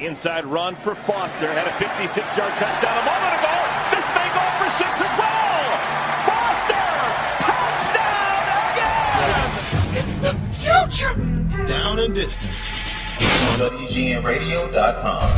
[0.00, 1.52] Inside run for Foster.
[1.52, 3.52] Had a 56-yard touchdown a moment ago.
[3.92, 5.76] This may go for six as well.
[6.24, 6.88] Foster!
[7.44, 8.40] Touchdown
[8.72, 10.00] again!
[10.00, 11.12] It's the future.
[11.66, 12.70] Down and distance.
[13.50, 15.28] on WGNRadio.com.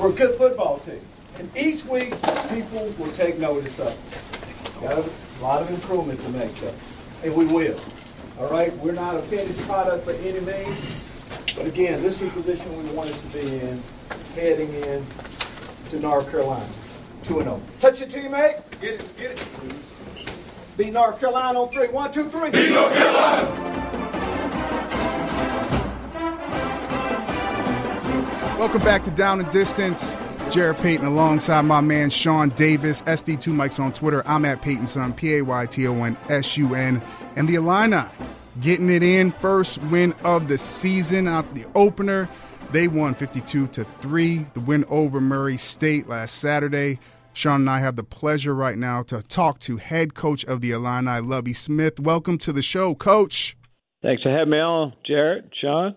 [0.00, 1.00] We're a good football team.
[1.40, 2.10] And each week,
[2.48, 3.98] people will take notice of it.
[4.80, 5.04] Got a
[5.42, 6.72] lot of improvement to make, though.
[7.24, 7.80] And we will.
[8.38, 8.72] All right?
[8.78, 10.78] We're not a finished product by any means.
[11.60, 13.82] But again, this is the position we wanted to be in,
[14.34, 15.06] heading in
[15.90, 16.66] to North Carolina.
[17.24, 17.60] 2 0.
[17.80, 18.62] Touch your teammate.
[18.80, 19.46] Get it, get it.
[20.78, 21.88] Beat North Carolina on three.
[21.88, 22.48] One, two, three.
[22.48, 23.50] Beat North Carolina.
[28.58, 30.16] Welcome back to Down and Distance.
[30.50, 33.02] Jarrett Payton alongside my man Shaun Davis.
[33.02, 34.26] SD2 Mics on Twitter.
[34.26, 37.02] I'm at Payton Sun, P A Y T O N S U N.
[37.36, 38.06] And the Illini
[38.60, 39.32] getting it in.
[39.32, 42.28] First win of the season out the opener.
[42.72, 44.46] They won 52 to 3.
[44.54, 46.98] The win over Murray State last Saturday.
[47.32, 50.72] Shaun and I have the pleasure right now to talk to head coach of the
[50.72, 52.00] Illini, Lovie Smith.
[52.00, 53.56] Welcome to the show, coach.
[54.02, 55.96] Thanks for having me on, Jarrett, Shaun.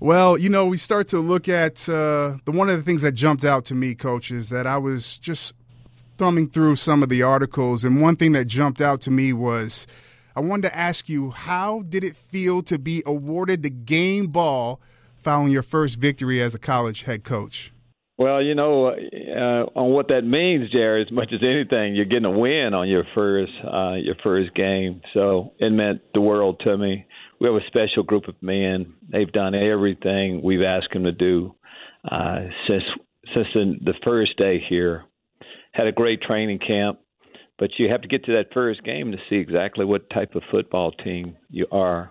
[0.00, 3.12] Well, you know, we start to look at uh, the one of the things that
[3.12, 5.54] jumped out to me, coach, is that I was just
[6.16, 9.86] thumbing through some of the articles, and one thing that jumped out to me was
[10.34, 14.80] I wanted to ask you how did it feel to be awarded the game ball
[15.16, 17.72] following your first victory as a college head coach?
[18.18, 22.26] Well, you know, uh, on what that means, Jarrett, as much as anything, you're getting
[22.26, 26.76] a win on your first uh, your first game, so it meant the world to
[26.76, 27.06] me
[27.42, 28.94] we have a special group of men.
[29.10, 31.56] They've done everything we've asked them to do
[32.08, 32.84] uh, since
[33.34, 35.04] since the, the first day here.
[35.72, 37.00] Had a great training camp,
[37.58, 40.42] but you have to get to that first game to see exactly what type of
[40.50, 42.10] football team you are.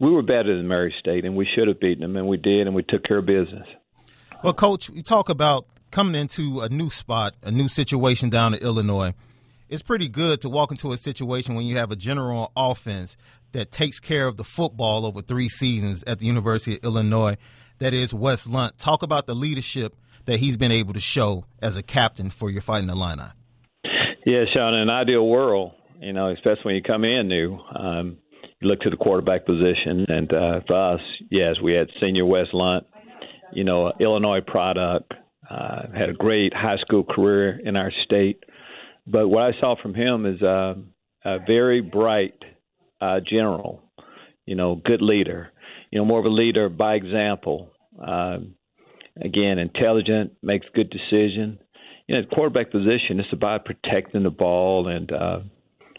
[0.00, 2.66] We were better than Murray State, and we should have beaten them, and we did,
[2.66, 3.66] and we took care of business.
[4.44, 8.60] Well, Coach, you talk about coming into a new spot, a new situation down in
[8.60, 9.14] Illinois
[9.68, 13.16] it's pretty good to walk into a situation when you have a general offense
[13.52, 17.36] that takes care of the football over three seasons at the University of Illinois.
[17.78, 18.78] That is Wes Lunt.
[18.78, 19.94] Talk about the leadership
[20.24, 23.24] that he's been able to show as a captain for your fighting Illini.
[24.28, 28.18] Yeah, Shaun, in an ideal world, you know, especially when you come in new, um,
[28.60, 31.00] you look to the quarterback position, and uh, for us,
[31.30, 32.84] yes, we had senior Wes Lunt,
[33.52, 35.12] you know, Illinois product,
[35.50, 38.44] uh, had a great high school career in our state
[39.10, 40.74] but what I saw from him is uh,
[41.24, 42.34] a very bright
[43.00, 43.82] uh, general,
[44.44, 45.50] you know, good leader,
[45.90, 47.70] you know, more of a leader by example.
[48.00, 48.38] Uh,
[49.20, 51.58] again, intelligent, makes good decision.
[52.08, 55.40] You know, quarterback position, it's about protecting the ball and uh,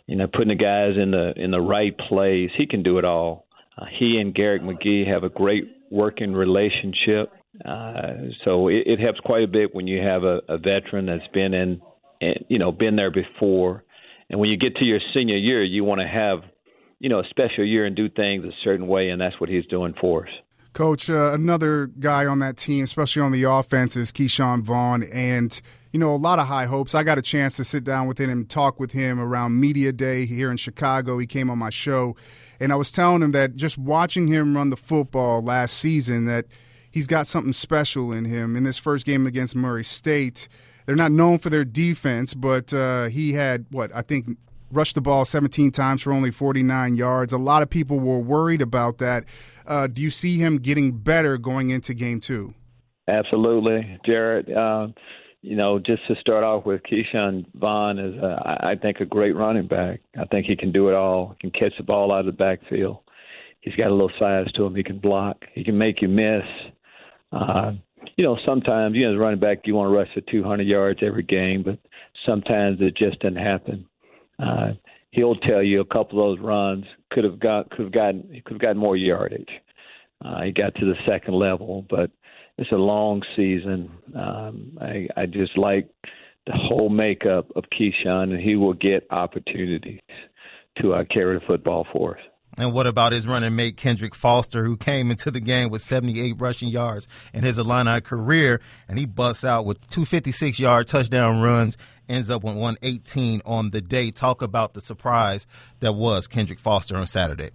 [0.08, 2.50] you know putting the guys in the in the right place.
[2.58, 3.46] He can do it all.
[3.78, 7.32] Uh, he and Garrick McGee have a great working relationship.
[7.64, 11.28] Uh, so it, it helps quite a bit when you have a, a veteran that's
[11.34, 11.82] been in
[12.22, 13.84] and you know been there before.
[14.30, 16.40] And when you get to your senior year, you want to have
[17.00, 19.66] you know a special year and do things a certain way, and that's what he's
[19.68, 20.34] doing for us.
[20.74, 25.60] Coach, uh, another guy on that team, especially on the offense, is Ke'Shawn Vaughn, and
[25.92, 26.94] you know a lot of high hopes.
[26.94, 29.92] I got a chance to sit down with him and talk with him around media
[29.92, 31.18] day here in Chicago.
[31.18, 32.16] He came on my show,
[32.60, 36.46] and I was telling him that just watching him run the football last season, that
[36.92, 38.56] he's got something special in him.
[38.56, 40.48] In this first game against Murray State,
[40.86, 44.38] they're not known for their defense, but uh, he had what I think
[44.72, 47.34] rushed the ball 17 times for only 49 yards.
[47.34, 49.26] A lot of people were worried about that.
[49.66, 52.54] Uh, do you see him getting better going into game two?
[53.08, 54.50] Absolutely, Jarrett.
[54.52, 54.88] Uh,
[55.42, 59.36] you know, just to start off with, Ke'Shawn Vaughn is, uh, I think, a great
[59.36, 60.02] running back.
[60.20, 61.36] I think he can do it all.
[61.40, 63.00] He can catch the ball out of the backfield.
[63.62, 64.76] He's got a little size to him.
[64.76, 65.38] He can block.
[65.54, 66.44] He can make you miss.
[67.32, 67.74] Uh,
[68.16, 70.68] you know, sometimes, you know, as a running back, you want to rush for 200
[70.68, 71.80] yards every game, but
[72.26, 73.86] sometimes it just doesn't happen.
[74.42, 74.72] Uh,
[75.12, 78.54] he'll tell you a couple of those runs could have got could have gotten could
[78.54, 79.50] have gotten more yardage.
[80.24, 82.12] Uh, he got to the second level, but
[82.58, 83.90] it's a long season.
[84.16, 85.88] Um, I, I just like
[86.46, 90.02] the whole makeup of Ke'Shawn, and he will get opportunities
[90.82, 92.24] to uh, carry the football for us.
[92.58, 96.36] And what about his running mate Kendrick Foster, who came into the game with 78
[96.40, 101.78] rushing yards in his Illini career, and he busts out with 256 yard touchdown runs,
[102.08, 104.12] ends up with 118 on the day.
[104.12, 105.48] Talk about the surprise
[105.80, 107.50] that was Kendrick Foster on Saturday.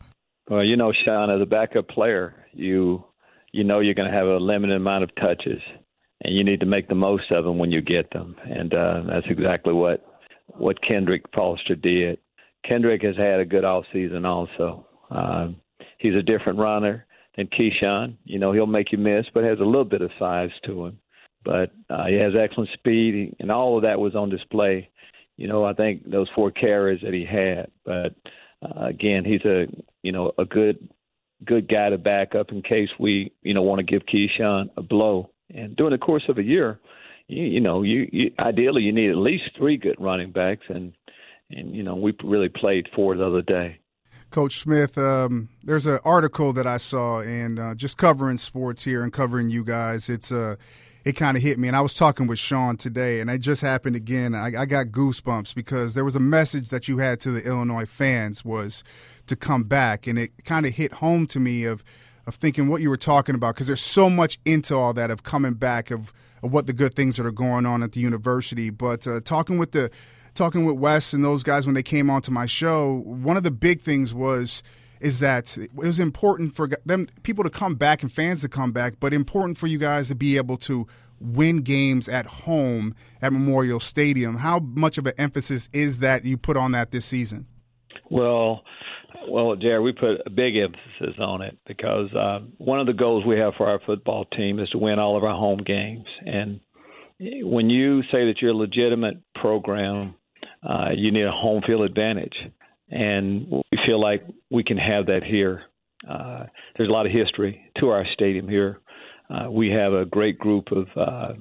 [0.49, 3.05] Well, you know, Shaun, as a backup player, you
[3.53, 5.61] you know you're going to have a limited amount of touches,
[6.23, 9.03] and you need to make the most of them when you get them, and uh,
[9.09, 10.05] that's exactly what
[10.49, 12.19] what Kendrick Foster did.
[12.67, 14.87] Kendrick has had a good off season also.
[15.11, 15.49] Uh,
[15.99, 17.07] he's a different runner.
[17.37, 18.17] than Ke'Shawn.
[18.25, 20.99] You know, he'll make you miss, but has a little bit of size to him.
[21.45, 24.89] But uh, he has excellent speed, and all of that was on display.
[25.37, 27.71] You know, I think those four carries that he had.
[27.85, 28.15] But
[28.63, 29.67] uh, again, he's a
[30.03, 30.89] you know a good
[31.45, 34.83] good guy to back up in case we you know want to give Ke'Shawn a
[34.83, 35.31] blow.
[35.55, 36.81] And during the course of a year,
[37.29, 40.95] you, you know, you, you ideally you need at least three good running backs, and
[41.55, 43.79] and you know we really played four the other day.
[44.31, 49.05] Coach Smith, um, there's an article that I saw, and uh, just covering sports here
[49.05, 50.57] and covering you guys, it's uh,
[51.05, 51.69] it kind of hit me.
[51.69, 54.35] And I was talking with Shaun today, and it just happened again.
[54.35, 57.87] I, I got goosebumps because there was a message that you had to the Illinois
[57.87, 58.83] fans was
[59.27, 61.85] to come back, and it kind of hit home to me of
[62.27, 65.23] of thinking what you were talking about because there's so much into all that of
[65.23, 66.13] coming back of
[66.43, 68.71] of what the good things that are going on at the university.
[68.71, 69.91] But uh, talking with the
[70.35, 73.51] talking with Wes and those guys when they came onto my show, one of the
[73.51, 74.63] big things was
[75.01, 78.73] is that it was important for them people to come back and fans to come
[78.73, 80.87] back, but important for you guys to be able to
[81.21, 84.39] win games at home at Memorial Stadium.
[84.39, 87.47] How much of an emphasis is that you put on that this season?
[88.11, 88.63] Well,
[89.29, 93.25] well, Jerry, we put a big emphasis on it because uh, one of the goals
[93.27, 96.07] we have for our football team is to win all of our home games.
[96.25, 96.61] And
[97.19, 100.15] when you say that you're a legitimate program,
[100.69, 102.35] uh, you need a home field advantage.
[102.91, 105.63] And we feel like we can have that here.
[106.09, 106.45] Uh,
[106.77, 108.81] there's a lot of history to our stadium here.
[109.31, 111.33] Uh, we have a great group of uh,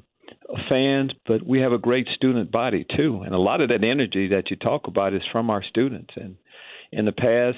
[0.69, 3.21] fans, but we have a great student body too.
[3.25, 6.13] And a lot of that energy that you talk about is from our students.
[6.15, 6.37] And
[6.91, 7.57] in the past,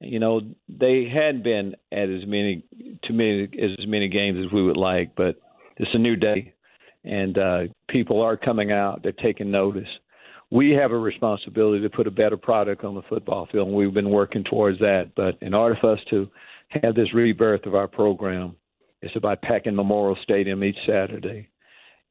[0.00, 2.64] you know, they hadn't been at as many
[3.04, 5.36] to many as many games as we would like, but
[5.78, 6.54] it's a new day,
[7.04, 9.02] and uh, people are coming out.
[9.02, 9.88] They're taking notice.
[10.50, 13.92] We have a responsibility to put a better product on the football field, and we've
[13.92, 15.10] been working towards that.
[15.16, 16.28] But in order for us to
[16.70, 18.54] have this rebirth of our program,
[19.02, 21.48] it's about packing Memorial Stadium each Saturday,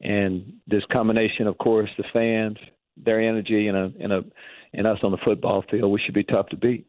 [0.01, 2.57] and this combination, of course, the fans,
[2.97, 4.21] their energy, and a and a
[4.73, 6.85] and us on the football field, we should be tough to beat.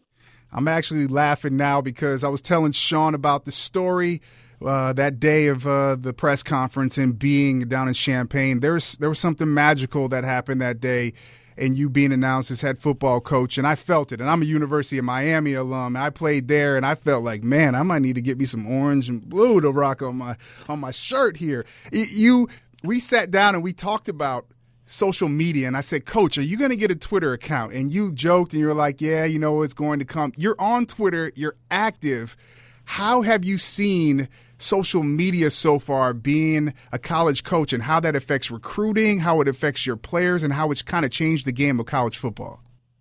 [0.52, 4.20] I'm actually laughing now because I was telling Shaun about the story
[4.64, 8.60] uh, that day of uh, the press conference and being down in Champaign.
[8.60, 11.12] There's there was something magical that happened that day,
[11.56, 14.20] and you being announced as head football coach, and I felt it.
[14.20, 15.96] And I'm a University of Miami alum.
[15.96, 18.46] And I played there, and I felt like, man, I might need to get me
[18.46, 20.36] some orange and blue to rock on my
[20.68, 21.64] on my shirt here.
[21.92, 22.48] You,
[22.82, 24.46] we sat down and we talked about
[24.86, 27.72] social media and I said, Coach, are you going to get a Twitter account?
[27.72, 30.32] And you joked and you're like, Yeah, you know, it's going to come.
[30.36, 32.36] You're on Twitter, you're active.
[32.84, 38.16] How have you seen social media so far being a college coach and how that
[38.16, 41.78] affects recruiting, how it affects your players, and how it's kind of changed the game
[41.80, 42.60] of college football?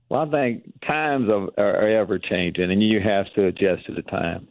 [0.10, 4.04] Well, I think times are, are ever changing, and you have to adjust to the
[4.04, 4.48] time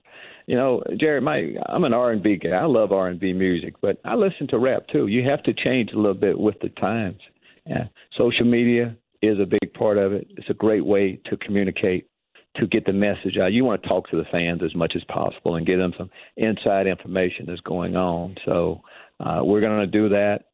[0.47, 2.51] you know, Jarrett, my I'm an R and B guy.
[2.51, 5.07] I love R and B music, but I listen to rap too.
[5.07, 7.21] You have to change a little bit with the times.
[7.67, 7.85] Yeah.
[8.17, 10.27] Social media is a big part of it.
[10.37, 12.07] It's a great way to communicate,
[12.57, 13.53] to get the message out.
[13.53, 16.11] You want to talk to the fans as much as possible and get them some
[16.37, 18.37] inside information that's going on.
[18.45, 18.83] So
[19.21, 20.45] uh, we're going to do that.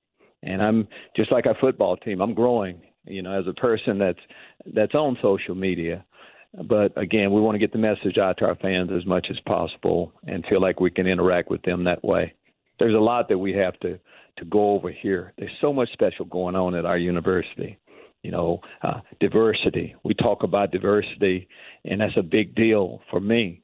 [0.43, 2.21] And I'm just like our football team.
[2.21, 4.19] I'm growing, you know, as a person that's
[4.75, 6.05] that's on social media.
[6.65, 9.39] But again, we want to get the message out to our fans as much as
[9.47, 12.35] possible and feel like we can interact with them that way.
[12.79, 13.99] There's a lot that we have to
[14.39, 15.35] to go over here.
[15.39, 17.79] There's so much special going on at our university.
[18.23, 19.95] You know, uh, diversity.
[20.05, 21.49] We talk about diversity,
[21.85, 23.63] and that's a big deal for me.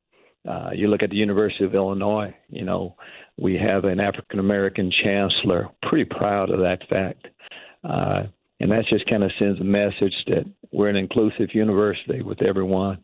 [0.48, 2.34] Uh, you look at the University of Illinois.
[2.48, 2.96] You know,
[3.36, 5.68] we have an African American chancellor.
[5.82, 7.26] Pretty proud of that fact.
[7.84, 8.24] Uh,
[8.60, 12.98] and that just kind of sends a message that we're an inclusive university with everyone.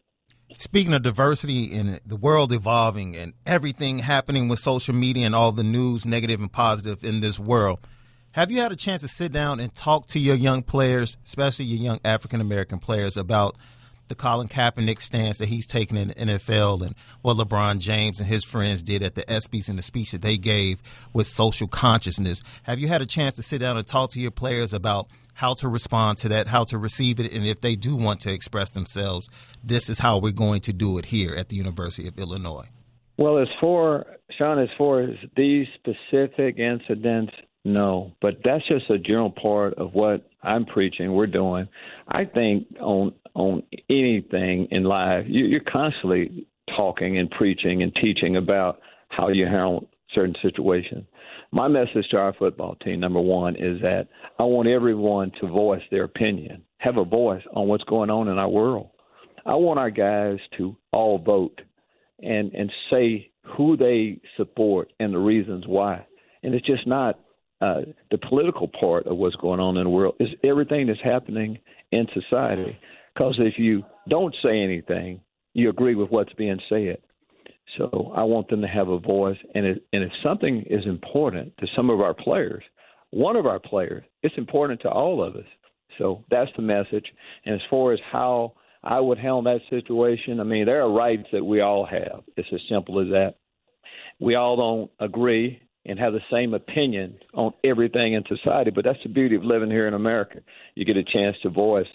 [0.59, 5.53] Speaking of diversity and the world evolving and everything happening with social media and all
[5.53, 7.81] the news, negative and positive in this world,
[8.33, 11.67] have you had a chance to sit down and talk to your young players, especially
[11.67, 13.57] your young African American players, about
[14.09, 18.29] the Colin Kaepernick stance that he's taken in the NFL and what LeBron James and
[18.29, 20.83] his friends did at the ESPYS and the speech that they gave
[21.15, 22.43] with social consciousness.
[22.65, 25.55] Have you had a chance to sit down and talk to your players about how
[25.55, 28.71] to respond to that, how to receive it, and if they do want to express
[28.71, 29.29] themselves,
[29.65, 32.67] this is how we're going to do it here at the University of Illinois?
[33.17, 37.33] Well, as for Shaun, as far as these specific incidents,
[37.65, 41.13] no, but that's just a general part of what I'm preaching.
[41.13, 41.69] We're doing.
[42.09, 48.37] I think on on anything in life, you, you're constantly talking and preaching and teaching
[48.37, 51.05] about how you handle certain situations.
[51.53, 55.83] My message to our football team, number one, is that I want everyone to voice
[55.91, 58.91] their opinion, have a voice on what's going on in our world.
[59.47, 61.61] I want our guys to all vote
[62.21, 66.07] and and say who they support and the reasons why.
[66.43, 67.19] And it's just not
[67.63, 70.17] uh, the political part of what's going on in the world.
[70.19, 71.59] is everything that's happening
[71.93, 72.77] in society.
[73.15, 75.21] Because if you don't say anything,
[75.55, 76.99] you agree with what's being said.
[77.79, 79.39] So I want them to have a voice.
[79.55, 82.65] And, it, and if something is important to some of our players,
[83.11, 85.47] one of our players, it's important to all of us.
[85.99, 87.07] So that's the message.
[87.45, 91.29] And as far as how I would handle that situation, I mean, there are rights
[91.33, 92.25] that we all have.
[92.37, 93.35] It's as simple as that.
[94.19, 99.03] We all don't agree and have the same opinion on everything in society, but that's
[99.03, 100.41] the beauty of living here in America.
[100.75, 101.87] You get a chance to voice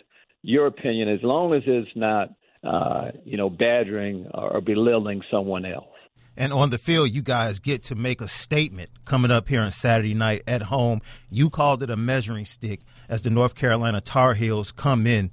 [0.42, 2.30] your opinion as long as it's not,
[2.64, 5.88] uh, you know, badgering or belittling someone else.
[6.40, 9.72] And on the field, you guys get to make a statement coming up here on
[9.72, 11.02] Saturday night at home.
[11.32, 15.32] You called it a measuring stick as the North Carolina Tar Heels come in.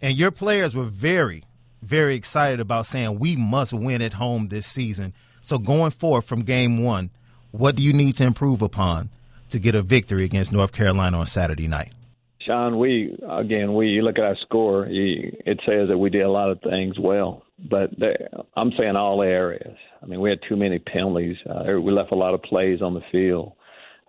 [0.00, 1.42] And your players were very,
[1.82, 5.12] very excited about saying, we must win at home this season.
[5.40, 7.10] So going forward from game one,
[7.56, 9.08] what do you need to improve upon
[9.48, 11.92] to get a victory against North Carolina on Saturday night?
[12.40, 14.86] Shaun, we again, we you look at our score.
[14.86, 18.96] You, it says that we did a lot of things well, but there, I'm saying
[18.96, 19.76] all areas.
[20.02, 21.36] I mean, we had too many penalties.
[21.48, 23.52] Uh, we left a lot of plays on the field.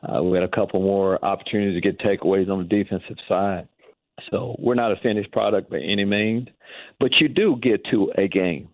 [0.01, 3.67] Uh, we had a couple more opportunities to get takeaways on the defensive side.
[4.31, 6.47] So we're not a finished product by any means,
[6.99, 8.69] but you do get to a game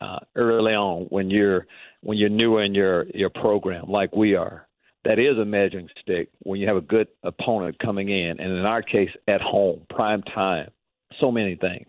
[0.00, 1.66] uh, early on when you're
[2.04, 4.66] when you're new in your your program, like we are
[5.04, 8.64] that is a measuring stick when you have a good opponent coming in, and in
[8.64, 10.70] our case, at home, prime time,
[11.20, 11.86] so many things.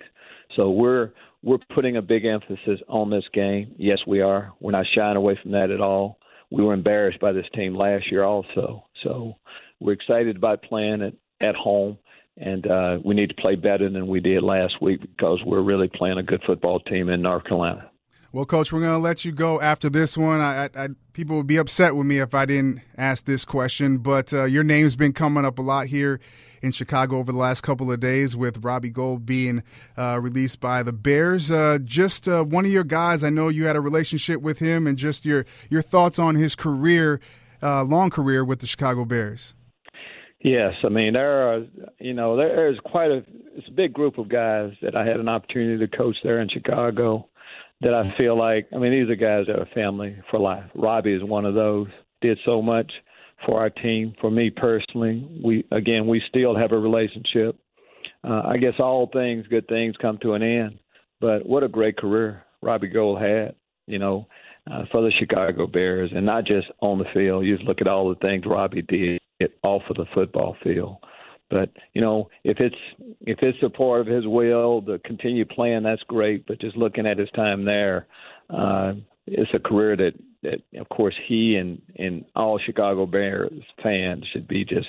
[0.56, 3.74] So we're we're putting a big emphasis on this game.
[3.78, 4.54] Yes, we are.
[4.60, 6.18] We're not shying away from that at all.
[6.52, 8.86] We were embarrassed by this team last year also.
[9.04, 9.36] So
[9.80, 11.98] we're excited about playing it at home,
[12.38, 15.90] and uh, we need to play better than we did last week because we're really
[15.94, 17.90] playing a good football team in North Carolina.
[18.36, 20.42] Well, Coach, we're going to let you go after this one.
[20.42, 24.34] I, I, people would be upset with me if I didn't ask this question, but
[24.34, 26.20] uh, your name's been coming up a lot here
[26.62, 29.64] in Chicago over the last couple of days with Robbie Gould being
[29.98, 31.50] uh, released by the Bears.
[31.50, 34.86] Uh, just uh, one of your guys, I know you had a relationship with him,
[34.86, 37.22] and just your your thoughts on his career,
[37.64, 39.54] uh, long career with the Chicago Bears.
[40.42, 41.66] Yes, I mean there are,
[42.02, 43.24] you know, there's quite a
[43.56, 46.50] it's a big group of guys that I had an opportunity to coach there in
[46.50, 47.30] Chicago
[47.82, 50.66] that I feel like I mean these are guys that are family for life.
[50.76, 51.88] Robbie is one of those.
[52.22, 52.92] Did so much
[53.46, 54.14] for our team.
[54.22, 57.58] For me personally, we again we still have a relationship.
[58.24, 60.80] Uh, I guess all things, good things, come to an end.
[61.22, 63.56] But what a great career Robbie Gould had.
[63.88, 64.28] You know,
[64.72, 67.46] uh, for the Chicago Bears, and not just on the field.
[67.46, 69.20] You just look at all the things Robbie did
[69.64, 70.98] off of the football field.
[71.50, 72.76] But you know, if it's
[73.22, 76.46] if it's a part of his will to continue playing, that's great.
[76.48, 78.08] But just looking at his time there,
[78.50, 78.94] uh,
[79.28, 83.52] it's a career that that of course he and and all Chicago Bears
[83.84, 84.88] fans should be just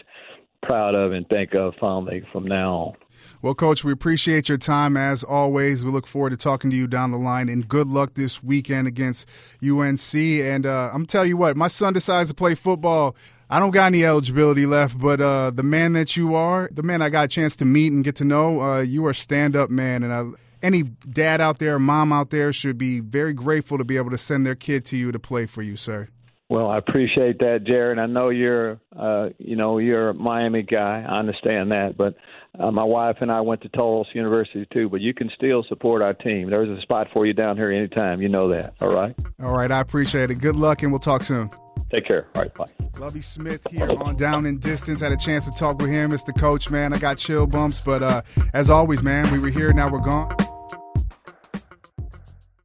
[0.63, 2.93] proud of and think of fondly from now on.
[3.41, 5.85] Well, Coach, we appreciate your time as always.
[5.85, 8.87] We look forward to talking to you down the line, and good luck this weekend
[8.87, 9.29] against
[9.65, 10.15] UNC.
[10.15, 13.17] And uh, I'm tell you what, my son decides to play football.
[13.49, 17.01] I don't got any eligibility left, but uh, the man that you are, the man
[17.01, 19.71] I got a chance to meet and get to know, uh, you are stand up
[19.71, 20.25] man, and I,
[20.63, 24.19] any dad out there, mom out there, should be very grateful to be able to
[24.19, 26.09] send their kid to you to play for you, sir.
[26.49, 27.99] Well, I appreciate that, Jarrett.
[27.99, 31.05] I know you're, uh, you know, you're a Miami guy.
[31.09, 32.15] I understand that, but
[32.59, 34.89] uh, my wife and I went to Tulsa University too.
[34.89, 36.49] But you can still support our team.
[36.51, 38.23] There's a spot for you down here anytime.
[38.23, 38.75] You know that.
[38.81, 39.15] All right.
[39.43, 39.71] All right.
[39.73, 40.37] I appreciate it.
[40.37, 41.51] Good luck, and we'll talk soon.
[41.91, 42.27] Take care.
[42.35, 42.55] All right.
[42.55, 42.67] Bye.
[42.99, 45.01] Lovie Smith here on Down and Distance.
[45.01, 46.13] Had a chance to talk with him.
[46.13, 46.93] It's the coach, man.
[46.93, 48.23] I got chill bumps, but uh,
[48.55, 49.73] as always, man, we were here.
[49.73, 50.37] Now we're gone.